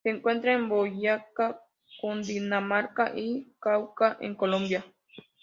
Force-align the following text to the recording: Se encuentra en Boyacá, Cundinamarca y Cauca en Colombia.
Se 0.03 0.09
encuentra 0.09 0.53
en 0.55 0.67
Boyacá, 0.67 1.61
Cundinamarca 1.99 3.13
y 3.15 3.53
Cauca 3.59 4.17
en 4.19 4.33
Colombia. 4.33 4.83